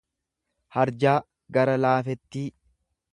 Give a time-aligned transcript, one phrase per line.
[0.77, 1.13] harjaa,
[1.59, 2.47] gara laafettii.